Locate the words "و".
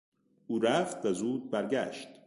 1.05-1.13